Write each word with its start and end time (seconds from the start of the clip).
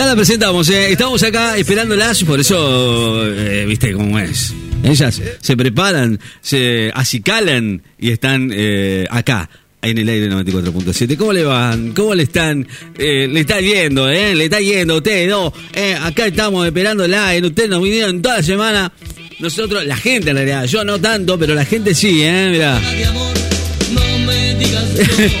Ya 0.00 0.06
la 0.06 0.16
presentamos, 0.16 0.66
¿eh? 0.70 0.92
estamos 0.92 1.22
acá 1.22 1.58
esperándolas, 1.58 2.24
por 2.24 2.40
eso, 2.40 3.22
eh, 3.26 3.66
viste 3.68 3.92
cómo 3.92 4.18
es. 4.18 4.54
Ellas 4.82 5.20
se 5.38 5.56
preparan, 5.58 6.18
se 6.40 6.90
acicalan 6.94 7.82
y 7.98 8.10
están 8.10 8.50
eh, 8.50 9.06
acá, 9.10 9.50
en 9.82 9.98
el 9.98 10.08
aire 10.08 10.30
94.7. 10.30 11.18
¿Cómo 11.18 11.34
le 11.34 11.44
van? 11.44 11.92
¿Cómo 11.92 12.14
le 12.14 12.22
están? 12.22 12.66
Eh, 12.96 13.28
le 13.30 13.40
está 13.40 13.60
yendo, 13.60 14.08
¿eh? 14.08 14.34
Le 14.34 14.44
está 14.44 14.58
yendo 14.58 14.94
a 14.94 14.96
ustedes, 14.96 15.28
no. 15.28 15.52
Eh, 15.74 15.94
acá 16.00 16.28
estamos 16.28 16.64
esperándola, 16.64 17.34
ustedes 17.42 17.68
nos 17.68 17.82
vinieron 17.82 18.22
toda 18.22 18.38
la 18.38 18.42
semana. 18.42 18.90
Nosotros, 19.38 19.84
la 19.84 19.98
gente 19.98 20.30
en 20.30 20.36
realidad, 20.36 20.64
yo 20.64 20.82
no 20.82 20.98
tanto, 20.98 21.38
pero 21.38 21.54
la 21.54 21.66
gente 21.66 21.94
sí, 21.94 22.22
¿eh? 22.22 22.48
Mira. 22.52 22.80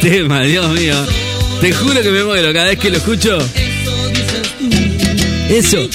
tema, 0.02 0.42
Dios 0.42 0.78
mío. 0.78 0.96
Te 1.62 1.72
juro 1.72 2.02
que 2.02 2.10
me 2.10 2.24
muero 2.24 2.52
cada 2.52 2.66
vez 2.66 2.78
que 2.78 2.90
lo 2.90 2.98
escucho. 2.98 3.38
Eso. 5.50 5.88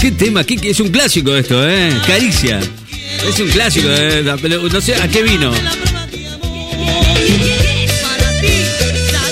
¿Qué 0.00 0.10
tema? 0.10 0.42
¿Qué, 0.42 0.58
es 0.64 0.80
un 0.80 0.88
clásico 0.88 1.36
esto, 1.36 1.68
¿eh? 1.68 1.92
Caricia. 2.04 2.58
Es 3.28 3.38
un 3.38 3.48
clásico, 3.48 3.86
¿eh? 3.88 4.24
No 4.72 4.80
sé 4.80 4.96
a 4.96 5.06
qué 5.06 5.22
vino. 5.22 5.52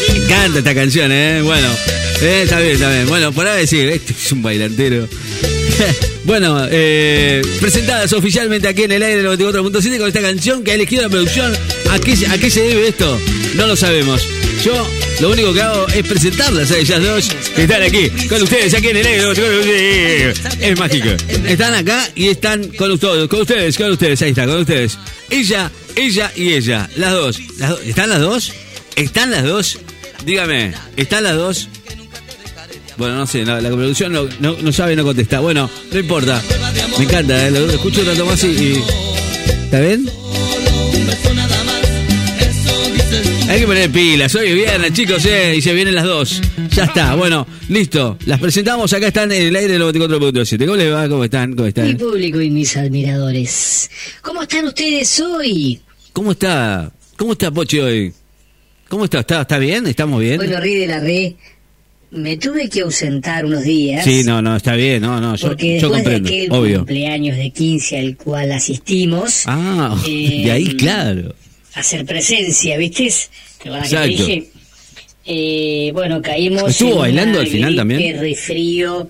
Me 0.08 0.24
encanta 0.24 0.58
esta 0.60 0.72
canción, 0.72 1.10
¿eh? 1.10 1.42
Bueno, 1.42 1.66
eh, 2.22 2.42
está 2.44 2.60
bien, 2.60 2.74
está 2.74 2.92
bien. 2.92 3.08
Bueno, 3.08 3.32
por 3.32 3.44
ahora 3.44 3.58
decir, 3.58 3.88
este 3.88 4.12
es 4.12 4.30
un 4.30 4.40
bailantero. 4.40 5.08
bueno, 6.24 6.64
eh, 6.70 7.42
presentadas 7.60 8.12
oficialmente 8.12 8.68
aquí 8.68 8.84
en 8.84 8.92
el 8.92 9.02
aire 9.02 9.20
del 9.20 9.36
94.7 9.36 9.98
con 9.98 10.06
esta 10.06 10.20
canción 10.20 10.62
que 10.62 10.70
ha 10.70 10.74
elegido 10.74 11.02
la 11.02 11.08
producción. 11.08 11.52
¿A 11.90 11.98
qué, 11.98 12.14
¿A 12.28 12.38
qué 12.38 12.50
se 12.50 12.62
debe 12.62 12.86
esto? 12.86 13.20
No 13.56 13.66
lo 13.66 13.74
sabemos. 13.74 14.37
Yo 14.64 14.86
lo 15.20 15.30
único 15.30 15.52
que 15.54 15.62
hago 15.62 15.86
es 15.88 16.06
presentarlas 16.06 16.70
a 16.70 16.78
ellas 16.78 17.02
dos 17.02 17.28
que 17.54 17.62
están 17.62 17.82
aquí 17.82 18.08
con 18.28 18.42
ustedes 18.42 18.74
aquí 18.74 18.88
en 18.88 18.96
el 18.96 19.06
94.7. 19.06 20.34
Es 20.60 20.78
mágico. 20.78 21.08
Están 21.46 21.74
acá 21.74 22.08
y 22.14 22.28
están 22.28 22.68
con 22.76 22.90
ustedes, 22.90 23.28
con 23.28 23.40
ustedes, 23.42 23.76
con 23.76 23.90
ustedes. 23.92 24.20
Ahí 24.22 24.30
está, 24.30 24.46
con 24.46 24.58
ustedes. 24.60 24.98
Ella, 25.30 25.70
ella 25.96 26.32
y 26.36 26.52
ella. 26.54 26.88
Las 26.96 27.12
dos. 27.12 27.40
¿Están 27.84 28.10
las 28.10 28.20
dos? 28.20 28.52
¿Están 28.96 29.30
las 29.30 29.44
dos? 29.44 29.78
Dígame, 30.24 30.74
¿están 30.96 31.22
las 31.24 31.36
dos? 31.36 31.68
Bueno, 32.96 33.14
no 33.14 33.26
sé, 33.28 33.44
la, 33.44 33.60
la 33.60 33.68
producción 33.70 34.12
no, 34.12 34.28
no, 34.40 34.56
no 34.60 34.72
sabe, 34.72 34.96
no 34.96 35.04
contesta. 35.04 35.38
Bueno, 35.38 35.70
no 35.92 35.98
importa. 35.98 36.42
Me 36.98 37.04
encanta, 37.04 37.46
¿eh? 37.46 37.50
lo 37.52 37.70
escucho 37.70 38.02
tanto 38.02 38.26
más 38.26 38.42
y, 38.42 38.48
y- 38.48 38.84
¿Está 39.66 39.80
bien? 39.80 40.10
Hay 43.48 43.60
que 43.60 43.66
poner 43.66 43.90
pilas. 43.90 44.34
Hoy 44.34 44.48
es 44.48 44.54
viernes, 44.54 44.92
chicos, 44.92 45.24
¿eh? 45.24 45.54
y 45.56 45.62
se 45.62 45.72
vienen 45.72 45.94
las 45.94 46.04
dos. 46.04 46.42
Ya 46.74 46.84
está, 46.84 47.14
bueno, 47.14 47.46
listo. 47.70 48.18
Las 48.26 48.38
presentamos. 48.40 48.92
Acá 48.92 49.08
están 49.08 49.32
en 49.32 49.46
el 49.46 49.56
aire 49.56 49.72
del 49.74 49.82
94.7. 49.82 50.64
¿Cómo 50.66 50.76
les 50.76 50.92
va? 50.92 51.08
¿Cómo 51.08 51.24
están? 51.24 51.52
¿Cómo 51.52 51.62
Mi 51.62 51.68
están? 51.68 51.96
público 51.96 52.40
y 52.42 52.50
mis 52.50 52.76
admiradores. 52.76 53.90
¿Cómo 54.20 54.42
están 54.42 54.66
ustedes 54.66 55.18
hoy? 55.20 55.80
¿Cómo 56.12 56.32
está? 56.32 56.92
¿Cómo 57.16 57.32
está 57.32 57.50
Pochi 57.50 57.78
hoy? 57.78 58.12
¿Cómo 58.88 59.04
está? 59.04 59.20
¿Está, 59.20 59.40
está 59.42 59.58
bien? 59.58 59.86
¿Estamos 59.86 60.20
bien? 60.20 60.36
Bueno, 60.36 60.60
Rí 60.60 60.74
de 60.74 60.86
la 60.86 61.00
Re, 61.00 61.36
me 62.10 62.36
tuve 62.36 62.68
que 62.68 62.82
ausentar 62.82 63.46
unos 63.46 63.64
días. 63.64 64.04
Sí, 64.04 64.24
no, 64.24 64.42
no, 64.42 64.56
está 64.56 64.74
bien. 64.74 65.00
No, 65.00 65.20
no, 65.22 65.36
yo, 65.36 65.48
Porque 65.48 65.80
yo 65.80 65.88
después 65.88 66.04
de 66.04 66.12
comprendo. 66.12 66.28
aquel 66.28 66.52
Obvio. 66.52 66.76
cumpleaños 66.80 67.36
de 67.38 67.50
15 67.50 67.98
al 67.98 68.16
cual 68.16 68.52
asistimos, 68.52 69.44
Ah, 69.46 69.96
Eh, 70.06 70.42
de 70.44 70.50
ahí, 70.50 70.76
claro. 70.76 71.34
Hacer 71.80 72.04
presencia, 72.04 72.76
¿viste? 72.76 73.12
¿Te 73.62 73.68
acuerdas 73.68 73.88
que 73.90 73.96
te 73.96 74.04
Exacto. 74.04 74.24
dije? 74.26 74.50
Eh, 75.30 75.90
bueno, 75.92 76.22
caímos. 76.22 76.70
¿Estuvo 76.70 76.92
en 76.92 76.98
bailando 76.98 77.40
al 77.40 77.46
final 77.46 77.76
también? 77.76 78.00
gripe, 78.00 78.18
resfrío. 78.20 79.08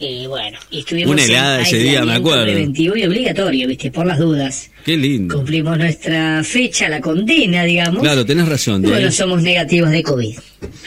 Eh, 0.00 0.26
bueno, 0.28 0.56
y 0.70 0.78
estuvimos 0.78 1.12
Una 1.12 1.24
en 1.24 1.30
helada 1.30 1.60
ese 1.62 1.76
día, 1.78 2.04
me 2.04 2.14
acuerdo. 2.14 2.44
preventivo 2.44 2.96
y 2.96 3.04
obligatorio, 3.04 3.66
¿viste? 3.66 3.90
Por 3.90 4.06
las 4.06 4.18
dudas. 4.20 4.70
Qué 4.84 4.96
lindo. 4.96 5.34
Cumplimos 5.34 5.76
nuestra 5.76 6.44
fecha, 6.44 6.88
la 6.88 7.00
condena, 7.00 7.64
digamos. 7.64 8.00
Claro, 8.00 8.24
tenés 8.24 8.48
razón. 8.48 8.80
Bueno, 8.82 9.08
ahí. 9.08 9.12
somos 9.12 9.42
negativos 9.42 9.90
de 9.90 10.02
COVID. 10.04 10.38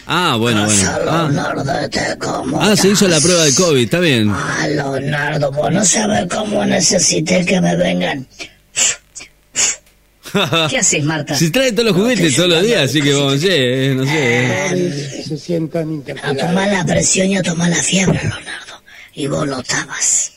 Ah, 0.07 0.37
bueno, 0.39 0.63
bueno. 0.65 0.89
Ah, 1.09 1.27
Leonardo, 1.29 2.17
¿cómo 2.19 2.61
Ah, 2.61 2.73
se 2.77 2.89
hizo 2.89 3.05
la 3.09 3.19
prueba 3.19 3.43
de 3.43 3.53
COVID, 3.53 3.83
está 3.83 3.99
bien. 3.99 4.29
Ah, 4.31 4.65
Leonardo, 4.69 5.51
vos 5.51 5.71
no 5.73 5.83
sabes 5.83 6.25
cómo 6.33 6.65
necesité 6.65 7.45
que 7.45 7.59
me 7.59 7.75
vengan. 7.75 8.25
¿Qué 10.69 10.77
haces, 10.77 11.03
Marta? 11.03 11.35
Se 11.35 11.49
trae 11.49 11.71
todos 11.71 11.89
los 11.89 11.95
juguetes 11.97 12.35
todos 12.35 12.49
los 12.49 12.63
días, 12.63 12.83
así 12.83 13.01
que 13.01 13.13
vamos, 13.13 13.33
no 13.33 13.39
sé, 13.39 13.85
eh, 13.91 13.95
no 13.95 14.05
sé. 14.05 15.23
se 15.23 15.37
sientan 15.37 16.03
A 16.23 16.33
tomar 16.35 16.71
la 16.71 16.85
presión 16.85 17.27
y 17.29 17.37
a 17.37 17.43
tomar 17.43 17.69
la 17.69 17.75
fiebre, 17.75 18.19
Leonardo. 18.21 18.81
Y 19.13 19.27
vos 19.27 19.47
lo 19.47 19.59
estabas. 19.59 20.33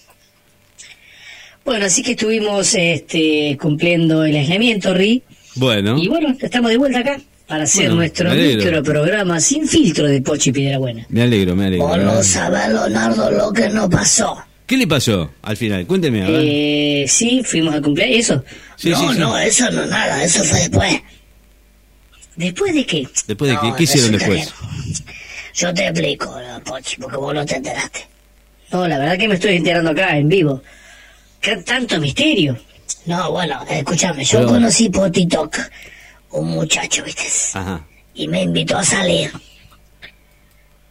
Bueno, 1.65 1.87
así 1.87 2.03
que 2.03 2.13
estuvimos 2.13 2.75
este, 2.75 3.57
cumpliendo 3.61 4.25
el 4.25 4.37
aislamiento, 4.37 4.93
Ri. 4.93 5.23
Bueno, 5.55 5.97
Y 5.99 6.09
bueno, 6.09 6.37
estamos 6.41 6.71
de 6.71 6.77
vuelta 6.77 6.99
acá 6.99 7.21
para 7.47 7.65
hacer 7.65 7.85
Bueno, 7.85 7.97
nuestro 7.97 8.27
me 8.27 8.33
alegro. 8.33 8.65
microprograma 8.65 9.41
sin 9.41 9.67
filtro 9.69 10.07
de 10.07 10.21
Pochi 10.21 10.51
Piedrabuena. 10.53 11.07
me 11.09 11.23
alegro, 11.23 11.55
me 11.55 11.67
alegro. 11.67 11.87
Vos 11.87 11.99
no 11.99 12.23
sabés, 12.23 12.69
Leonardo, 12.69 13.31
lo 13.31 13.53
que 13.53 13.69
nos 13.71 13.89
pasó. 13.89 14.37
¿Qué 14.67 14.77
le 14.79 14.87
pasó 14.87 15.31
al 15.43 15.57
final? 15.57 15.87
Cuénteme, 15.87 16.23
a 16.25 16.29
ver. 16.31 16.41
Eh, 16.43 17.05
sí, 17.09 17.43
fuimos 17.45 17.75
a 17.75 17.83
cumplir 17.83 18.07
eso. 18.19 18.43
Sí, 18.77 18.91
no, 18.91 18.99
sí, 19.01 19.15
sí. 19.15 19.19
no, 19.21 19.39
eso 19.39 19.71
no 19.71 19.85
nada, 19.87 20.25
eso 20.25 20.43
fue 20.45 20.61
después. 20.61 21.01
¿Después 22.37 22.75
de 22.75 22.87
qué? 22.87 23.09
¿Después 23.27 23.49
de 23.51 23.55
No, 23.55 23.61
qué? 23.61 23.73
¿Qué 23.77 23.83
hicieron 23.85 24.13
después? 24.13 24.53
Yo 25.55 25.73
te 25.73 25.87
explico, 25.87 26.35
Pochi, 26.65 26.97
porque 26.97 27.17
vos 27.17 27.35
no 27.35 27.45
te 27.47 27.57
enteraste. 27.57 28.07
No, 28.73 28.89
la 28.89 28.99
verdad 28.99 29.19
que 29.19 29.29
me 29.29 29.35
estoy 29.35 29.57
enterando 29.57 29.91
acá, 29.91 30.17
en 30.17 30.29
vivo. 30.29 30.63
¿Qué 31.41 31.57
tanto 31.59 32.01
misterio? 32.01 32.59
No, 33.07 33.31
bueno, 33.33 33.63
escúchame, 33.71 34.25
yo 34.25 34.39
Pero- 34.39 34.49
conocí 34.51 34.89
por 34.89 35.11
TikTok 35.11 35.57
un 36.31 36.49
muchacho, 36.49 37.05
¿viste? 37.05 37.23
Ajá. 37.57 37.85
y 38.15 38.27
me 38.29 38.43
invitó 38.43 38.79
a 38.79 38.85
salir. 38.85 39.31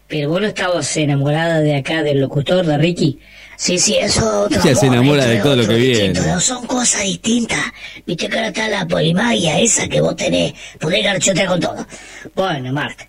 Pero 0.08 0.30
vos 0.30 0.42
no 0.42 0.48
estabas 0.48 0.96
enamorada 0.98 1.60
de 1.60 1.76
acá 1.76 2.04
del 2.04 2.20
locutor, 2.22 2.66
de 2.66 2.78
Ricky. 2.78 3.20
Sí, 3.56 3.78
sí, 3.78 3.96
eso 3.96 4.20
es 4.20 4.26
otro 4.26 4.62
Ella 4.62 4.76
se 4.76 4.86
amor, 4.88 4.98
enamora 4.98 5.26
de 5.26 5.38
todo 5.40 5.56
lo 5.56 5.68
que 5.68 5.76
viene. 5.76 6.20
no 6.20 6.40
Son 6.40 6.66
cosas 6.66 7.04
distintas. 7.04 7.60
Viste 8.06 8.28
que 8.28 8.36
ahora 8.36 8.48
está 8.50 8.68
la 8.68 8.86
polimagia 8.88 9.60
esa 9.60 9.88
que 9.88 10.02
vos 10.02 10.16
tenés. 10.16 10.54
Podés 10.80 11.04
garchotear 11.04 11.48
con 11.48 11.60
todo. 11.60 11.88
Bueno, 12.36 12.74
Marta. 12.74 13.08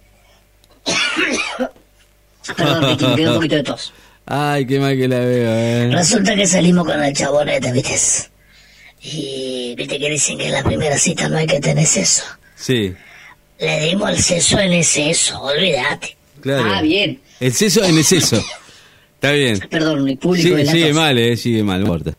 Perdón, 2.57 2.85
Ricky, 2.91 3.07
me 3.07 3.17
quedó 3.17 3.31
un 3.31 3.37
poquito 3.37 3.57
de 3.57 3.63
tos. 3.63 3.93
Ay, 4.27 4.67
qué 4.67 4.79
mal 4.79 4.97
que 4.97 5.09
la 5.09 5.19
veo, 5.19 5.51
eh. 5.51 5.91
Resulta 5.93 6.35
que 6.35 6.47
salimos 6.47 6.87
con 6.87 7.03
el 7.03 7.15
chabonete, 7.15 7.73
¿viste? 7.73 7.99
Y 9.03 9.75
viste 9.77 9.99
que 9.99 10.09
dicen 10.11 10.39
que 10.39 10.47
en 10.47 10.53
la 10.53 10.63
primera 10.63 10.97
cita 10.99 11.29
no 11.29 11.37
hay 11.37 11.47
que 11.47 11.61
tener 11.61 11.87
sexo. 11.87 12.25
Sí, 12.57 12.95
Le 13.59 13.81
dimos 13.89 14.11
el 14.11 14.23
sexo 14.23 14.59
en 14.59 14.73
exceso, 14.73 15.41
olvídate. 15.43 16.17
claro. 16.41 16.65
Ah, 16.75 16.83
bien. 16.83 17.21
El 17.41 17.53
seso 17.53 17.85
en 17.85 17.99
exceso. 17.99 18.43
Está 19.25 19.33
bien. 19.37 19.59
Perdón, 19.71 20.07
el 20.07 20.19
público 20.19 20.55
de 20.55 20.61
Sí, 20.63 20.67
la 20.67 20.73
sigue 20.73 20.87
tos. 20.89 20.97
mal, 20.97 21.19
eh, 21.19 21.37
sigue 21.39 21.63
mal, 21.63 21.83
muerta. 21.85 22.13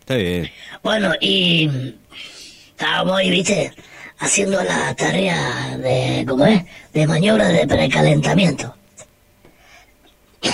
Está 0.00 0.14
bien. 0.14 0.48
Bueno, 0.82 1.12
y 1.20 1.68
estábamos 2.70 3.18
ahí, 3.18 3.30
viste, 3.30 3.72
haciendo 4.18 4.62
la 4.62 4.94
tarea 4.94 5.76
de, 5.78 6.24
¿cómo 6.28 6.46
es? 6.46 6.62
De 6.92 7.04
maniobra 7.08 7.48
de 7.48 7.66
precalentamiento. 7.66 8.74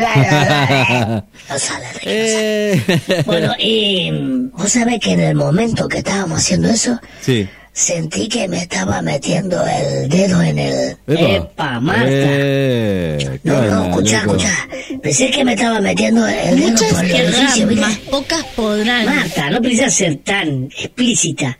No 0.00 0.08
sale, 0.38 1.22
no 1.48 1.58
sale. 1.58 1.86
Eh. 2.04 2.82
Bueno, 3.26 3.52
y 3.58 4.10
vos 4.52 4.70
sabés 4.70 4.98
que 5.00 5.12
en 5.12 5.20
el 5.20 5.34
momento 5.34 5.88
que 5.88 5.98
estábamos 5.98 6.38
haciendo 6.38 6.68
eso, 6.68 6.98
Sí. 7.20 7.46
Sentí 7.80 8.28
que 8.28 8.46
me 8.46 8.58
estaba 8.62 9.00
metiendo 9.02 9.64
el 9.66 10.08
dedo 10.08 10.42
en 10.42 10.58
el... 10.58 10.96
¡Epa, 11.06 11.80
Marta! 11.80 12.04
Eh, 12.12 13.40
No, 13.42 13.62
no, 13.62 13.84
loco. 13.88 14.00
escuchá. 14.02 14.68
Pensé 15.02 15.30
que 15.30 15.44
me 15.44 15.54
estaba 15.54 15.80
metiendo 15.80 16.26
el 16.26 16.56
dedo 16.60 16.70
Muchas 16.70 16.92
por 16.92 17.04
el 17.04 17.26
orificio, 17.34 17.66
¿viste? 17.66 17.80
más 17.86 17.98
pocas 17.98 18.44
podrán. 18.54 19.06
Marta, 19.06 19.50
no 19.50 19.60
precisas 19.62 19.94
ser 19.94 20.16
tan 20.16 20.64
explícita. 20.76 21.58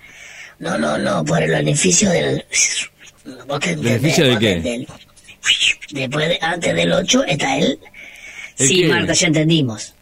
No, 0.59 0.77
no, 0.79 0.99
no, 0.99 1.25
por 1.25 1.43
el 1.43 1.55
orificio 1.55 2.11
del... 2.11 2.45
¿Vos 3.47 3.61
te 3.61 3.71
entendés? 3.71 4.01
¿Beneficio 4.03 4.25
de 4.27 4.39
qué? 4.39 4.53
entendés. 4.53 4.89
Después, 5.91 6.29
de- 6.29 6.39
antes 6.43 6.75
del 6.75 6.93
8 6.93 7.25
está 7.25 7.57
él. 7.57 7.79
¿El 8.59 8.69
Sí, 8.69 8.83
qué? 8.83 8.89
Marta, 8.89 9.13
ya 9.15 9.27
entendimos. 9.29 9.95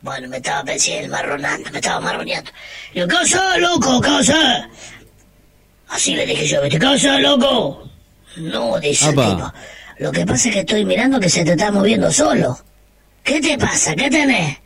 Bueno, 0.00 0.28
me 0.28 0.36
estaba 0.38 0.62
pensando, 0.64 1.08
marronando, 1.08 1.70
me 1.70 1.78
estaba 1.78 2.00
marroneando. 2.00 2.50
Yo, 2.94 3.06
¿qué 3.08 3.16
haces, 3.16 3.40
loco? 3.58 4.00
¿Qué 4.00 4.08
haces? 4.10 4.36
Así 5.88 6.14
le 6.14 6.26
dije 6.26 6.46
yo, 6.46 6.62
¿viste? 6.62 6.78
¿Qué 6.78 6.86
haces, 6.86 7.20
loco? 7.20 7.88
No, 8.36 8.78
dice 8.80 9.06
el 9.08 9.14
tipo. 9.14 9.52
Lo 9.98 10.12
que 10.12 10.26
pasa 10.26 10.48
es 10.48 10.54
que 10.54 10.60
estoy 10.60 10.84
mirando 10.84 11.18
que 11.18 11.30
se 11.30 11.44
te 11.44 11.52
está 11.52 11.70
moviendo 11.70 12.12
solo. 12.12 12.58
¿Qué 13.22 13.40
te 13.40 13.56
pasa? 13.56 13.94
¿Qué 13.94 14.10
tenés? 14.10 14.58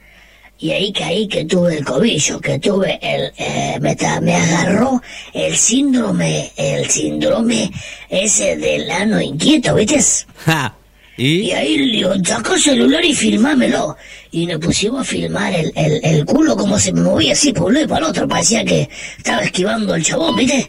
Y 0.59 0.73
ahí 0.73 0.93
caí 0.93 1.27
que 1.27 1.47
tuve 1.47 1.79
el 1.79 1.85
cobillo, 1.85 2.39
que 2.41 2.59
tuve 2.59 2.99
el... 3.01 3.33
eh, 3.39 3.79
me, 3.81 3.97
agarró 4.35 5.01
el 5.33 5.57
síndrome, 5.57 6.53
el 6.57 6.91
síndrome 6.91 7.71
ese 8.11 8.57
del 8.57 8.91
ano 8.91 9.21
inquieto, 9.21 9.75
¿viste? 9.75 9.99
Ja. 10.45 10.75
Y 11.17 11.43
¿Y? 11.43 11.53
ahí 11.53 11.79
le 11.79 11.97
digo, 11.97 12.13
sacó 12.25 12.55
el 12.55 12.61
celular 12.61 13.05
y 13.05 13.15
filmámelo. 13.15 13.97
Y 14.33 14.47
nos 14.47 14.59
pusimos 14.59 15.01
a 15.01 15.05
filmar 15.05 15.55
el, 15.55 15.73
el, 15.75 16.01
el 16.03 16.25
culo 16.27 16.57
como 16.57 16.79
se 16.79 16.93
me 16.93 17.01
movía 17.03 17.33
así 17.33 17.53
por 17.53 17.69
un 17.69 17.75
lado 17.75 17.87
y 17.87 17.89
para 17.89 18.05
el 18.05 18.11
otro. 18.11 18.29
Parecía 18.29 18.65
que 18.65 18.89
estaba 19.17 19.41
esquivando 19.43 19.95
el 19.95 20.05
chabón, 20.05 20.37
¿viste? 20.37 20.69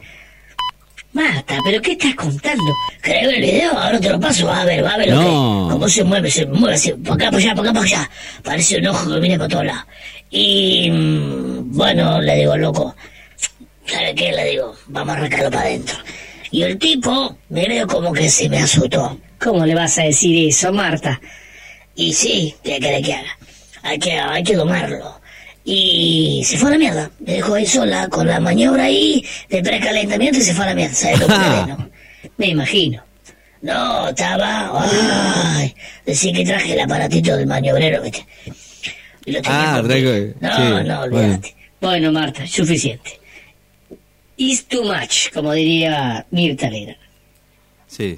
Marta, 1.13 1.57
¿pero 1.65 1.81
qué 1.81 1.91
estás 1.91 2.15
contando? 2.15 2.73
¿Querés 3.01 3.27
ver 3.27 3.35
el 3.35 3.41
video? 3.41 3.77
Ahora 3.77 3.99
te 3.99 4.09
lo 4.09 4.19
paso, 4.19 4.47
va 4.47 4.61
a 4.61 4.65
ver, 4.65 4.83
va 4.83 4.91
a 4.93 4.97
ver 4.97 5.09
lo 5.09 5.15
No. 5.21 5.67
que, 5.67 5.73
cómo 5.73 5.87
se 5.89 6.03
mueve, 6.05 6.31
se 6.31 6.45
mueve 6.45 6.75
así, 6.75 6.93
para 6.93 7.15
acá, 7.15 7.25
para 7.25 7.37
allá, 7.37 7.55
para 7.55 7.69
acá, 7.69 7.73
para 7.73 7.85
allá. 7.85 8.09
Parece 8.43 8.77
un 8.77 8.87
ojo 8.87 9.13
que 9.13 9.19
viene 9.19 9.37
para 9.37 9.49
todos 9.49 9.65
lados. 9.65 9.83
Y, 10.29 10.89
mm, 10.89 11.75
bueno, 11.75 12.21
le 12.21 12.35
digo, 12.37 12.55
loco, 12.55 12.95
¿sabe 13.85 14.15
qué? 14.15 14.31
Le 14.31 14.45
digo, 14.51 14.73
vamos 14.87 15.13
a 15.15 15.17
arrancarlo 15.17 15.51
para 15.51 15.63
adentro. 15.65 15.97
Y 16.49 16.63
el 16.63 16.77
tipo, 16.77 17.37
me 17.49 17.67
veo 17.67 17.87
como 17.87 18.13
que 18.13 18.29
se 18.29 18.47
me 18.47 18.59
asustó. 18.59 19.17
¿Cómo 19.39 19.65
le 19.65 19.75
vas 19.75 19.97
a 19.97 20.03
decir 20.03 20.47
eso, 20.49 20.71
Marta? 20.71 21.19
Y 21.95 22.13
sí, 22.13 22.55
¿qué 22.63 22.79
quiere 22.79 23.01
que 23.01 23.13
haga? 23.13 23.37
Hay 23.83 23.99
que, 23.99 24.13
hay 24.13 24.43
que 24.43 24.55
domarlo. 24.55 25.19
Y 25.63 26.41
se 26.45 26.57
fue 26.57 26.69
a 26.69 26.71
la 26.73 26.77
mierda. 26.79 27.11
Me 27.19 27.33
dejó 27.33 27.53
ahí 27.53 27.65
sola 27.65 28.07
con 28.09 28.27
la 28.27 28.39
maniobra 28.39 28.85
ahí 28.85 29.23
de 29.49 29.61
precalentamiento 29.61 30.39
y 30.39 30.41
se 30.41 30.53
fue 30.53 30.65
a 30.65 30.69
la 30.69 30.75
mierda. 30.75 30.95
¿Sabes 30.95 31.19
lo 31.19 31.27
que 31.27 31.33
no? 31.67 31.89
Me 32.37 32.47
imagino. 32.47 33.03
No, 33.61 34.09
estaba... 34.09 34.71
Ay, 35.57 35.75
decía 36.05 36.33
que 36.33 36.43
traje 36.45 36.73
el 36.73 36.79
aparatito 36.79 37.37
del 37.37 37.45
maniobrero, 37.45 38.01
¿viste? 38.01 38.25
Y 39.25 39.31
lo 39.33 39.41
tenía 39.41 39.75
Ah, 39.75 39.81
traigo- 39.83 40.33
No, 40.39 40.55
sí, 40.55 40.87
no, 40.87 41.01
olvídate. 41.01 41.55
Bueno, 41.79 42.11
Marta, 42.11 42.47
suficiente. 42.47 43.19
Is 44.37 44.65
too 44.65 44.83
much, 44.83 45.29
como 45.31 45.51
diría 45.53 46.25
Mirta 46.31 46.69
Legrand. 46.71 46.97
Sí. 47.85 48.17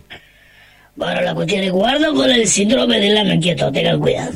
Bueno, 0.95 1.21
la 1.21 1.33
cuestión 1.35 1.63
es 1.63 1.71
guardo 1.71 2.13
con 2.13 2.29
el 2.29 2.47
síndrome 2.47 2.99
del 3.01 3.17
ano 3.17 3.33
inquieto, 3.33 3.69
tengan 3.71 3.99
cuidado. 3.99 4.31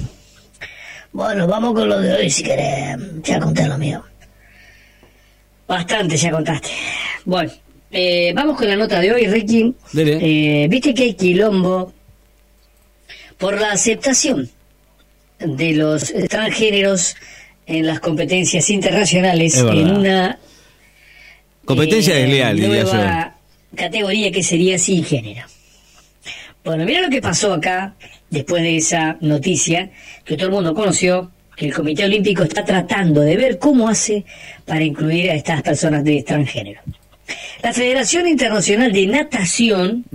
Bueno, 1.11 1.47
vamos 1.47 1.73
con 1.73 1.89
lo 1.89 1.99
de 1.99 2.13
hoy 2.13 2.29
si 2.29 2.43
querés. 2.43 2.97
Ya 3.23 3.39
conté 3.39 3.67
lo 3.67 3.77
mío. 3.77 4.03
Bastante 5.67 6.15
ya 6.17 6.31
contaste. 6.31 6.69
Bueno, 7.25 7.51
eh, 7.91 8.31
vamos 8.35 8.57
con 8.57 8.67
la 8.67 8.75
nota 8.75 8.99
de 8.99 9.11
hoy, 9.13 9.27
Ricky. 9.27 9.73
Dele. 9.91 10.63
Eh, 10.63 10.67
Viste 10.67 10.93
que 10.93 11.03
hay 11.03 11.13
quilombo 11.13 11.93
por 13.37 13.59
la 13.59 13.71
aceptación 13.71 14.49
de 15.39 15.73
los 15.73 16.13
transgéneros 16.29 17.15
en 17.65 17.85
las 17.85 17.99
competencias 17.99 18.69
internacionales 18.69 19.57
en 19.57 19.91
una 19.91 20.39
Competencia 21.65 22.15
eh, 22.17 22.21
desleal, 22.21 22.55
diría 22.55 22.83
yo. 22.83 22.93
nueva 22.93 23.35
categoría 23.75 24.31
que 24.31 24.41
sería 24.41 24.79
sin 24.79 25.03
género. 25.03 25.45
Bueno, 26.63 26.85
mira 26.85 27.01
lo 27.01 27.09
que 27.09 27.21
pasó 27.21 27.53
acá 27.53 27.93
después 28.29 28.63
de 28.63 28.77
esa 28.77 29.17
noticia 29.21 29.89
que 30.25 30.35
todo 30.35 30.47
el 30.47 30.53
mundo 30.53 30.73
conoció, 30.73 31.31
que 31.55 31.65
el 31.65 31.73
Comité 31.73 32.05
Olímpico 32.05 32.43
está 32.43 32.63
tratando 32.63 33.21
de 33.21 33.35
ver 33.35 33.57
cómo 33.57 33.89
hace 33.89 34.25
para 34.65 34.83
incluir 34.83 35.31
a 35.31 35.33
estas 35.33 35.61
personas 35.63 36.03
de 36.03 36.21
transgénero. 36.23 36.81
La 37.63 37.73
Federación 37.73 38.27
Internacional 38.27 38.91
de 38.91 39.07
Natación 39.07 40.05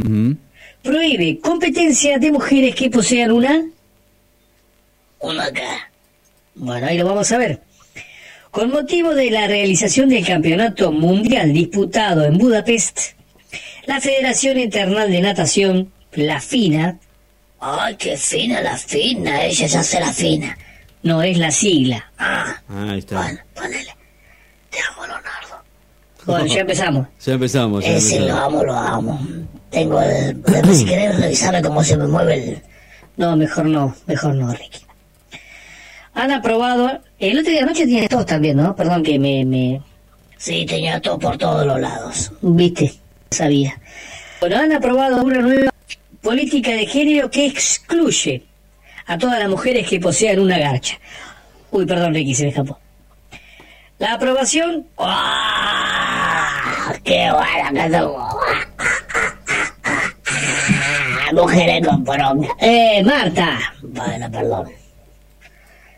prohíbe 0.83 1.39
competencias 1.41 2.21
de 2.21 2.33
mujeres 2.33 2.75
que 2.75 2.91
posean 2.91 3.33
una... 3.33 3.65
Uno 5.19 5.41
acá. 5.41 5.91
Bueno, 6.55 6.87
ahí 6.87 6.99
lo 6.99 7.07
vamos 7.07 7.31
a 7.33 7.39
ver. 7.39 7.61
Con 8.51 8.71
motivo 8.71 9.15
de 9.15 9.31
la 9.31 9.47
realización 9.47 10.11
del 10.11 10.27
Campeonato 10.27 10.93
Mundial 10.93 11.53
disputado 11.53 12.25
en 12.25 12.39
Budapest, 12.39 13.13
la 13.87 14.01
Federación 14.01 14.59
Internacional 14.59 15.11
de 15.11 15.21
Natación, 15.21 15.93
la 16.13 16.41
FINA, 16.41 16.99
Ay, 17.65 17.95
qué 17.97 18.17
fina 18.17 18.61
la 18.61 18.77
fina. 18.77 19.45
Ella 19.45 19.67
ya 19.69 19.81
hace 19.81 20.01
la 20.01 20.13
fina. 20.13 20.59
no 21.05 21.23
es 21.23 21.39
la 21.39 21.51
sigla. 21.53 22.11
Ah, 22.19 22.57
Ahí 22.69 22.99
está. 22.99 23.17
bueno, 23.23 23.39
ponele. 23.55 23.95
Te 24.71 24.79
amo, 24.91 25.07
Leonardo. 25.07 25.63
Bueno, 26.27 26.47
ya 26.47 26.61
empezamos. 26.61 27.07
Ya 27.25 27.33
empezamos. 27.35 27.85
Ya 27.85 27.91
Ese 27.93 28.21
lo 28.21 28.37
amo, 28.37 28.65
lo 28.65 28.75
amo. 28.75 29.21
Tengo 29.71 30.01
el... 30.01 30.43
si 30.75 30.85
querés 30.85 31.19
revisarme 31.21 31.63
cómo 31.63 31.85
se 31.85 31.97
me 31.97 32.07
mueve 32.09 32.35
el... 32.35 32.63
No, 33.17 33.37
mejor 33.37 33.67
no, 33.67 33.95
mejor 34.07 34.35
no, 34.35 34.53
Ricky. 34.53 34.81
Han 36.15 36.31
aprobado, 36.33 37.01
el 37.19 37.39
otro 37.39 37.51
día 37.53 37.63
anoche 37.63 37.87
tienes 37.87 38.09
tos 38.09 38.27
también, 38.27 38.57
¿no? 38.57 38.75
Perdón 38.75 39.03
que 39.03 39.19
me, 39.19 39.45
me, 39.45 39.81
Sí, 40.37 40.67
tenía 40.67 41.01
todo 41.01 41.19
por 41.19 41.39
todos 41.39 41.65
los 41.67 41.81
lados. 41.81 42.33
viste, 42.41 42.93
sabía. 43.31 43.79
Bueno, 44.41 44.57
han 44.57 44.73
aprobado 44.73 45.23
una 45.23 45.41
nueva 45.41 45.72
política 46.23 46.71
de 46.73 46.87
género 46.87 47.31
que 47.31 47.47
excluye 47.47 48.43
a 49.07 49.19
todas 49.19 49.39
las 49.39 49.49
mujeres 49.49 49.87
que 49.89 50.01
posean 50.01 50.39
una 50.39 50.59
garcha. 50.59 50.99
Uy, 51.71 51.85
perdón, 51.87 52.15
Ricky, 52.15 52.35
se 52.35 52.45
me 52.45 52.49
escapó. 52.51 52.79
La 53.99 54.15
aprobación 54.15 54.87
¡Ah! 54.99 56.93
¡Qué 57.05 57.29
buena 57.31 57.89
que! 57.89 58.17
Mujeres 61.33 61.87
con 61.87 62.05
poronga. 62.05 62.49
Eh, 62.61 63.03
Marta, 63.05 63.59
Bueno, 63.83 64.31
perdón. 64.31 64.69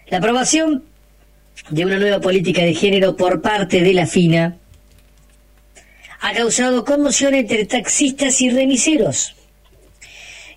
la 0.09 0.19
aprobación 0.19 0.85
de 1.71 1.85
una 1.85 1.99
nueva 1.99 2.21
política 2.21 2.63
de 2.63 2.75
género 2.75 3.17
por 3.17 3.43
parte 3.43 3.81
de 3.81 3.93
la 3.95 4.07
FINA 4.07 4.57
ha 6.21 6.33
causado 6.35 6.85
conmoción 6.85 7.35
entre 7.35 7.65
taxistas 7.67 8.41
y 8.43 8.51
remiseros, 8.51 9.35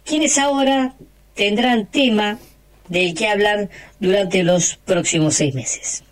quienes 0.07 0.37
ahora 0.37 0.95
tendrán 1.35 1.85
tema 1.85 2.39
del 2.87 3.13
que 3.13 3.27
hablar 3.27 3.69
durante 3.99 4.43
los 4.43 4.77
próximos 4.77 5.35
seis 5.35 5.53
meses. 5.53 6.03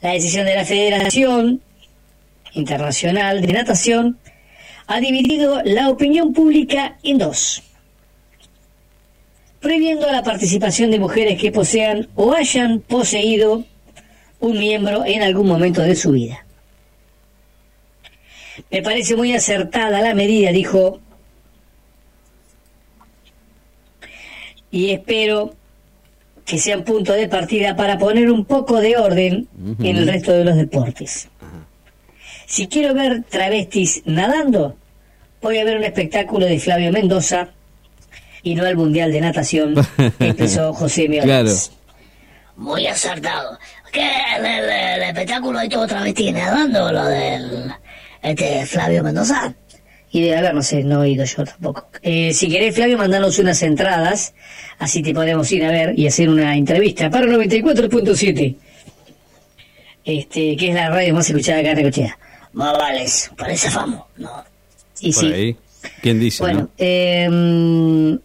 La 0.00 0.12
decisión 0.12 0.46
de 0.46 0.54
la 0.54 0.64
Federación 0.64 1.60
Internacional 2.54 3.42
de 3.42 3.52
Natación 3.52 4.18
ha 4.86 5.00
dividido 5.00 5.60
la 5.64 5.88
opinión 5.88 6.32
pública 6.32 6.96
en 7.02 7.18
dos 7.18 7.62
prohibiendo 9.60 10.10
la 10.10 10.22
participación 10.22 10.90
de 10.90 10.98
mujeres 10.98 11.40
que 11.40 11.52
posean 11.52 12.08
o 12.14 12.32
hayan 12.32 12.80
poseído 12.80 13.64
un 14.40 14.58
miembro 14.58 15.04
en 15.04 15.22
algún 15.22 15.46
momento 15.46 15.82
de 15.82 15.94
su 15.94 16.12
vida. 16.12 16.46
Me 18.70 18.82
parece 18.82 19.16
muy 19.16 19.34
acertada 19.34 20.00
la 20.00 20.14
medida, 20.14 20.50
dijo, 20.50 21.00
y 24.70 24.90
espero 24.90 25.54
que 26.44 26.58
sea 26.58 26.76
un 26.78 26.84
punto 26.84 27.12
de 27.12 27.28
partida 27.28 27.76
para 27.76 27.98
poner 27.98 28.30
un 28.30 28.44
poco 28.44 28.80
de 28.80 28.96
orden 28.96 29.46
en 29.80 29.96
el 29.96 30.06
resto 30.06 30.32
de 30.32 30.44
los 30.44 30.56
deportes. 30.56 31.28
Si 32.46 32.66
quiero 32.66 32.94
ver 32.94 33.22
travestis 33.28 34.02
nadando, 34.06 34.76
voy 35.40 35.58
a 35.58 35.64
ver 35.64 35.76
un 35.76 35.84
espectáculo 35.84 36.46
de 36.46 36.58
Flavio 36.58 36.90
Mendoza 36.92 37.48
y 38.42 38.54
no 38.54 38.64
al 38.64 38.76
Mundial 38.76 39.12
de 39.12 39.20
Natación, 39.20 39.74
expresó 40.18 40.72
José 40.74 41.08
Meolas. 41.08 41.70
Claro. 41.70 41.80
Muy 42.56 42.86
acertado. 42.86 43.58
¿Qué? 43.92 44.08
¿El, 44.36 44.44
el- 44.46 44.70
el 44.70 45.02
espectáculo 45.02 45.58
hay 45.58 45.68
todo 45.68 45.86
travesti 45.86 46.32
nadando? 46.32 46.90
Lo 46.92 47.04
del... 47.04 47.72
Este, 48.22 48.66
Flavio 48.66 49.02
Mendoza. 49.02 49.54
Y 50.12 50.22
de 50.22 50.36
haber, 50.36 50.54
no 50.54 50.62
sé, 50.62 50.82
no 50.82 50.96
he 51.04 51.08
oído 51.08 51.24
yo 51.24 51.44
tampoco. 51.44 51.88
Eh, 52.02 52.32
si 52.34 52.48
querés, 52.48 52.74
Flavio, 52.74 52.98
mandanos 52.98 53.38
unas 53.38 53.62
entradas, 53.62 54.34
así 54.78 55.02
te 55.02 55.14
podemos 55.14 55.50
ir 55.52 55.64
a 55.64 55.70
ver 55.70 55.96
y 55.98 56.06
hacer 56.08 56.28
una 56.28 56.56
entrevista 56.56 57.08
para 57.10 57.26
94.7, 57.26 58.56
este, 60.04 60.56
que 60.56 60.68
es 60.68 60.74
la 60.74 60.90
radio 60.90 61.14
más 61.14 61.28
escuchada 61.28 61.60
acá 61.60 61.70
en 61.70 61.76
Necochea. 61.76 62.18
Más 62.54 62.76
vales, 62.76 63.30
parece 63.36 63.70
famo. 63.70 64.08
No. 64.16 64.44
Y 65.00 65.12
Por 65.12 65.22
sí, 65.22 65.32
ahí. 65.32 65.56
¿Quién 66.02 66.18
dice? 66.18 66.42
bueno, 66.42 66.60
no? 66.60 66.70
eh, 66.76 68.18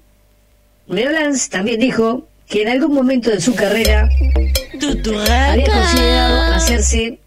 Meolans 0.88 1.50
también 1.50 1.80
dijo 1.80 2.28
que 2.50 2.64
en 2.64 2.70
algún 2.70 2.94
momento 2.94 3.30
de 3.30 3.40
su 3.42 3.54
carrera 3.56 4.10
había 4.74 5.66
considerado 5.66 6.54
hacerse... 6.56 7.20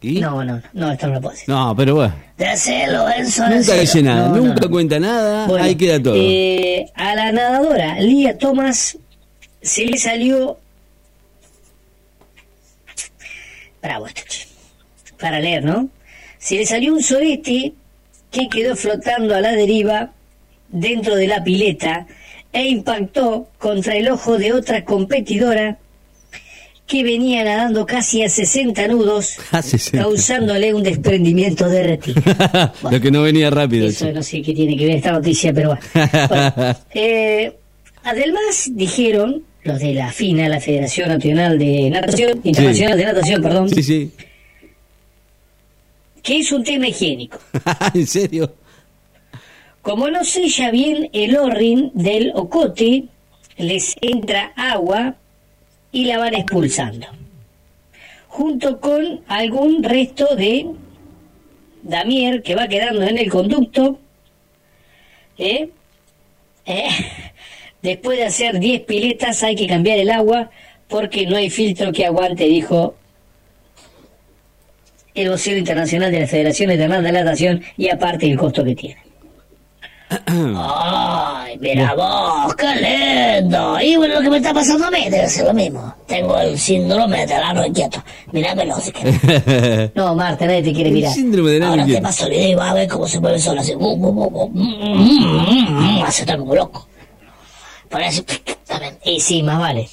¿Y? 0.00 0.20
No, 0.20 0.44
no, 0.44 0.62
no, 0.74 0.92
esto 0.92 1.08
no 1.08 1.14
lo 1.14 1.20
puedo 1.20 1.32
decir. 1.34 1.48
No, 1.48 1.74
pero 1.76 1.96
bueno. 1.96 2.14
Decelo, 2.36 3.08
Enzo, 3.10 3.48
Nunca 3.48 3.74
dice 3.74 4.00
nada, 4.02 4.28
No, 4.28 4.36
nunca 4.36 4.60
no. 4.60 4.70
cuenta 4.70 5.00
nada, 5.00 5.46
Bueno, 5.48 5.64
ahí 5.64 5.74
queda 5.74 6.00
todo. 6.00 6.14
eh, 6.16 6.86
a 6.94 7.14
la 7.16 7.32
nadadora 7.32 7.98
Lía 8.00 8.38
Thomas 8.38 8.96
se 9.60 9.86
le 9.86 9.98
salió. 9.98 10.58
Bravo 13.82 14.06
esto, 14.06 14.22
che. 14.28 14.46
Para 15.18 15.40
leer, 15.40 15.64
¿no? 15.64 15.88
Se 16.38 16.54
le 16.56 16.66
salió 16.66 16.92
un 16.92 17.02
sorete 17.02 17.72
que 18.30 18.48
quedó 18.48 18.76
flotando 18.76 19.34
a 19.34 19.40
la 19.40 19.52
deriva 19.52 20.12
dentro 20.68 21.16
de 21.16 21.26
la 21.26 21.42
pileta 21.42 22.06
e 22.52 22.68
impactó 22.68 23.48
contra 23.58 23.96
el 23.96 24.08
ojo 24.10 24.38
de 24.38 24.52
otra 24.52 24.84
competidora 24.84 25.78
que 26.88 27.04
venía 27.04 27.44
nadando 27.44 27.84
casi 27.86 28.22
a 28.24 28.28
60 28.28 28.88
nudos, 28.88 29.36
A 29.52 29.62
60. 29.62 30.02
causándole 30.02 30.72
un 30.74 30.82
desprendimiento 30.82 31.68
de 31.68 31.82
retina. 31.84 32.72
Lo 32.90 33.00
que 33.00 33.10
no 33.10 33.22
venía 33.22 33.50
rápido. 33.50 33.86
Eso 33.86 34.10
no 34.10 34.22
sé 34.22 34.42
qué 34.42 34.54
tiene 34.54 34.76
que 34.76 34.86
ver 34.86 34.96
esta 34.96 35.12
noticia, 35.12 35.52
pero 35.52 35.76
bueno. 35.76 36.08
Bueno, 36.28 36.76
eh, 36.94 37.52
además 38.02 38.70
dijeron 38.72 39.44
los 39.64 39.78
de 39.80 39.92
la 39.92 40.10
FINA, 40.10 40.48
la 40.48 40.60
Federación 40.60 41.10
Nacional 41.10 41.58
de 41.58 41.90
Natación, 41.90 42.40
Internacional 42.42 42.96
de 42.96 43.04
Natación, 43.04 43.42
perdón, 43.42 43.68
Sí, 43.68 43.82
sí. 43.82 44.10
que 46.22 46.38
es 46.38 46.50
un 46.52 46.64
tema 46.64 46.88
higiénico. 46.88 47.38
¿En 47.92 48.06
serio? 48.06 48.54
Como 49.82 50.08
no 50.08 50.24
sella 50.24 50.70
bien 50.70 51.10
el 51.12 51.36
orrin 51.36 51.90
del 51.92 52.32
ocote, 52.34 53.04
les 53.58 53.94
entra 54.00 54.52
agua 54.56 55.16
y 55.92 56.04
la 56.04 56.18
van 56.18 56.34
expulsando. 56.34 57.06
Junto 58.28 58.80
con 58.80 59.20
algún 59.26 59.82
resto 59.82 60.34
de 60.36 60.66
damier 61.82 62.42
que 62.42 62.54
va 62.54 62.68
quedando 62.68 63.02
en 63.02 63.18
el 63.18 63.30
conducto. 63.30 63.98
¿eh? 65.38 65.70
Eh, 66.66 66.88
Después 67.82 68.18
de 68.18 68.24
hacer 68.24 68.58
10 68.58 68.82
piletas 68.82 69.42
hay 69.42 69.54
que 69.54 69.66
cambiar 69.66 69.98
el 69.98 70.10
agua 70.10 70.50
porque 70.88 71.26
no 71.26 71.36
hay 71.36 71.48
filtro 71.48 71.92
que 71.92 72.06
aguante, 72.06 72.44
dijo 72.44 72.96
el 75.14 75.30
vocero 75.30 75.58
internacional 75.58 76.12
de 76.12 76.20
la 76.20 76.26
Federación 76.26 76.70
de 76.70 76.88
la 76.88 77.00
Natación 77.00 77.62
y 77.76 77.88
aparte 77.88 78.30
el 78.30 78.38
costo 78.38 78.64
que 78.64 78.74
tiene. 78.74 79.07
Ay, 80.10 81.58
mira 81.58 81.94
vos, 81.94 82.54
qué 82.54 82.66
lindo. 83.40 83.78
Y 83.80 83.96
bueno, 83.96 84.14
lo 84.14 84.20
que 84.22 84.30
me 84.30 84.36
está 84.38 84.54
pasando 84.54 84.86
a 84.86 84.90
mí 84.90 85.08
debe 85.10 85.28
ser 85.28 85.44
lo 85.46 85.52
mismo. 85.54 85.94
Tengo 86.06 86.38
el 86.38 86.58
síndrome 86.58 87.26
del 87.26 87.42
ano 87.42 87.66
inquieto. 87.66 88.02
Mirámelo 88.32 88.80
si 88.80 88.92
querés. 88.92 89.90
No, 89.94 90.14
Marta, 90.14 90.46
nadie 90.46 90.62
te 90.62 90.72
quiere 90.72 90.88
El 90.90 90.94
mirar. 90.96 91.12
síndrome 91.12 91.50
del 91.50 91.62
ano 91.62 91.72
Ahora 91.72 91.86
te 91.86 92.00
paso 92.00 92.24
el 92.26 92.30
video 92.32 92.48
y 92.50 92.54
vas 92.54 92.70
a 92.70 92.74
ver 92.74 92.88
cómo 92.88 93.06
se 93.06 93.20
mueve 93.20 93.38
solo 93.38 93.60
así. 93.60 93.74
Uh, 93.74 93.78
uh, 93.80 94.44
uh, 94.44 94.48
mm, 94.48 94.82
mm, 94.82 95.98
mm, 95.98 96.02
Hace 96.04 96.24
tan 96.24 96.38
como 96.40 96.54
loco. 96.54 96.88
Parece... 97.90 98.22
también. 98.66 98.98
Y 99.04 99.20
sí, 99.20 99.42
más 99.42 99.58
vale. 99.58 99.88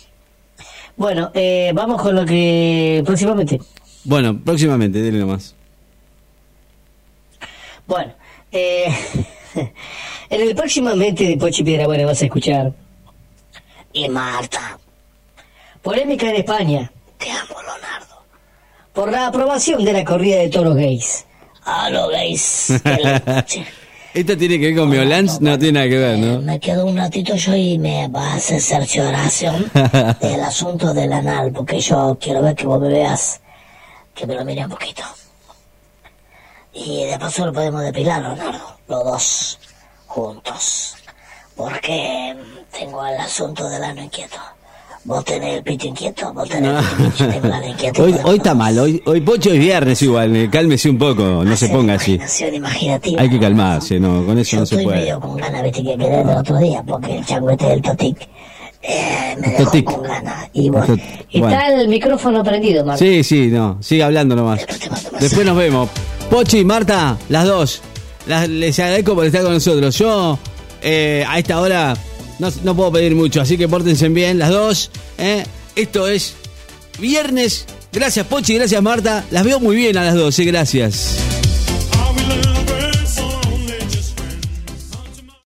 Bueno, 0.98 1.30
eh, 1.34 1.72
vamos 1.74 2.02
con 2.02 2.16
lo 2.16 2.26
que 2.26 3.04
próximamente. 3.06 3.60
Bueno, 4.06 4.40
próximamente, 4.40 5.02
dile 5.02 5.20
nomás. 5.20 5.56
Bueno, 7.88 8.14
eh, 8.52 8.88
en 10.30 10.42
el 10.42 10.56
próximamente 10.56 11.26
de 11.26 11.38
Pochi 11.38 11.64
Piedra 11.64 11.88
Buena 11.88 12.06
vas 12.06 12.22
a 12.22 12.26
escuchar. 12.26 12.74
Y 13.94 14.10
Marta. 14.10 14.78
Polémica 15.82 16.30
en 16.30 16.36
España. 16.38 16.92
Te 17.18 17.30
amo, 17.32 17.62
Leonardo. 17.62 18.24
Por 18.94 19.12
la 19.12 19.28
aprobación 19.28 19.84
de 19.86 19.94
la 19.94 20.04
corrida 20.04 20.38
de 20.38 20.50
toros 20.50 20.76
gays. 20.76 21.26
A 21.64 21.90
los 21.90 22.10
gays. 22.12 22.70
Esto 24.14 24.38
tiene 24.38 24.58
que 24.58 24.68
ver 24.68 24.78
con 24.78 24.90
Violans, 24.90 25.42
no 25.42 25.60
tiene 25.60 25.80
nada 25.80 25.90
que 25.90 25.98
ver, 25.98 26.16
Eh, 26.16 26.18
¿no? 26.22 26.42
Me 26.42 26.58
quedo 26.58 26.86
un 26.86 26.96
ratito 26.96 27.36
yo 27.36 27.54
y 27.54 27.78
me 27.78 28.08
vas 28.08 28.32
a 28.34 28.36
hacer 28.38 28.62
cercioración 28.62 29.70
del 30.22 30.42
asunto 30.42 30.94
del 30.94 31.12
anal, 31.12 31.52
porque 31.52 31.82
yo 31.82 32.18
quiero 32.20 32.42
ver 32.42 32.56
que 32.56 32.66
vos 32.66 32.80
me 32.80 32.88
veas, 32.88 33.42
que 34.14 34.26
me 34.26 34.36
lo 34.36 34.46
mire 34.46 34.64
un 34.64 34.72
poquito. 34.72 35.04
Y 36.74 37.06
de 37.06 37.20
paso 37.20 37.46
lo 37.46 37.52
podemos 37.52 37.82
depilar, 37.82 38.22
Leonardo, 38.22 38.75
los 38.88 39.04
dos 39.04 39.60
juntos. 40.08 40.96
Porque 41.56 42.36
tengo 42.78 43.06
el 43.06 43.18
asunto 43.20 43.70
del 43.70 43.84
ano 43.84 44.04
inquieto. 44.04 44.38
Vos 45.06 45.24
tenés 45.24 45.58
el 45.58 45.64
pito 45.64 45.86
inquieto, 45.88 46.34
vos 46.34 46.50
tenés 46.50 46.72
No. 46.74 46.80
el 46.80 46.86
pito 46.86 47.04
inquieto, 47.06 47.24
yo 47.26 47.30
tengo 47.32 47.46
el 47.48 47.54
ano 47.54 47.68
inquieto. 47.68 48.04
Hoy, 48.04 48.16
hoy 48.24 48.38
está 48.38 48.56
mal, 48.56 48.80
hoy, 48.80 49.02
hoy 49.06 49.22
Pocho 49.22 49.52
es 49.52 49.60
viernes 49.60 50.02
igual, 50.02 50.36
eh, 50.36 50.50
cálmese 50.52 50.90
un 50.90 50.98
poco, 50.98 51.22
no 51.22 51.56
se 51.56 51.66
hacer 51.66 51.72
ponga 51.72 51.94
así. 51.94 52.20
Imaginativa. 52.54 53.22
Hay 53.22 53.30
que 53.30 53.40
calmarse, 53.40 54.00
no, 54.00 54.26
con 54.26 54.38
eso 54.40 54.52
Yo 54.54 54.60
no 54.62 54.66
se 54.66 54.76
estoy 54.76 54.86
puede. 54.86 54.98
medio 55.02 55.20
con 55.20 55.38
ganas, 55.38 55.62
viste, 55.64 55.84
que 55.84 55.96
quedé 55.98 56.22
el 56.22 56.30
otro 56.30 56.58
día, 56.58 56.84
porque 56.86 57.18
el 57.20 57.26
changuete 57.26 57.66
del 57.68 57.82
Totic 57.84 58.28
eh, 58.82 59.36
me 59.40 59.48
dejó 59.50 59.64
Totic. 59.66 59.86
con 59.86 60.02
ganas. 60.04 60.50
Y 60.54 60.70
bueno, 60.72 60.88
Tot- 60.88 61.02
Bueno. 61.40 61.50
Está 61.50 61.68
el 61.74 61.88
micrófono 61.88 62.44
prendido, 62.44 62.84
Marta. 62.84 63.00
Sí, 63.06 63.24
sí, 63.24 63.48
no, 63.48 63.78
sigue 63.82 64.04
hablando 64.04 64.36
nomás. 64.36 64.58
Después 64.66 64.80
te 64.80 64.90
mando 64.90 65.10
Después 65.20 65.46
nos 65.46 65.56
vemos. 65.58 65.90
Pochi, 66.32 66.66
Marta, 66.66 67.16
las 67.30 67.46
dos. 67.46 67.82
Les 68.28 68.80
agradezco 68.80 69.16
por 69.16 69.26
estar 69.26 69.44
con 69.44 69.54
nosotros. 69.54 69.98
Yo, 69.98 70.40
eh, 70.82 71.24
a 71.28 71.40
esta 71.40 71.60
hora, 71.60 71.96
no, 72.40 72.50
no 72.64 72.76
puedo 72.76 72.92
pedir 72.92 73.16
mucho, 73.16 73.42
así 73.42 73.58
que 73.58 73.68
pórtense 73.68 74.10
bien, 74.10 74.40
las 74.40 74.50
dos. 74.50 74.92
¿eh? 75.18 75.46
Esto 75.76 76.08
es 76.08 76.36
viernes. 77.00 77.66
Gracias, 77.92 78.26
Pochi, 78.28 78.56
gracias, 78.56 78.82
Marta. 78.82 79.24
Las 79.32 79.44
veo 79.44 79.60
muy 79.60 79.76
bien 79.76 79.98
a 79.98 80.04
las 80.04 80.16
dos, 80.16 80.38
gracias. 80.40 81.35